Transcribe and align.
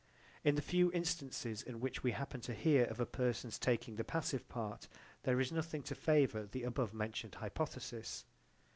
In 0.43 0.55
the 0.55 0.63
few 0.63 0.91
instances 0.93 1.61
in 1.61 1.79
which 1.79 2.01
we 2.01 2.13
happen 2.13 2.41
to 2.41 2.55
hear 2.55 2.85
of 2.85 2.99
a 2.99 3.05
person's 3.05 3.59
taking 3.59 3.97
the 3.97 4.03
passive 4.03 4.49
part 4.49 4.87
there 5.21 5.39
is 5.39 5.51
nothing 5.51 5.83
to 5.83 5.93
favour 5.93 6.47
the 6.47 6.63
above 6.63 6.91
mentioned 6.91 7.35
hypothesis. 7.35 8.25